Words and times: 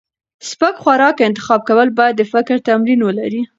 سپک 0.49 0.75
خوراک 0.83 1.17
انتخاب 1.27 1.61
کول 1.67 1.89
باید 1.97 2.15
د 2.17 2.23
فکر 2.33 2.55
تمرین 2.67 2.99
ولري. 3.03 3.41